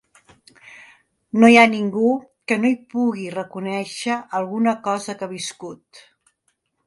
No 1.41 1.49
hi 1.51 1.57
ha 1.63 1.65
ningú 1.73 2.13
que 2.51 2.57
no 2.63 2.71
hi 2.71 2.79
pugui 2.93 3.27
reconèixer 3.35 4.17
alguna 4.39 4.75
cosa 4.89 5.17
que 5.19 5.27
ha 5.29 5.33
viscut. 5.37 6.01